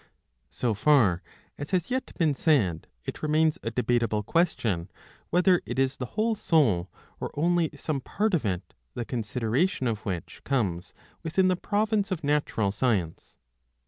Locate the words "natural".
12.23-12.71